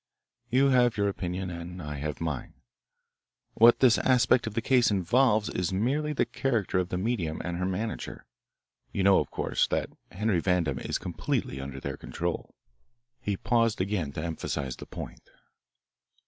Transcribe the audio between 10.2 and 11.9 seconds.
Vandam is completely under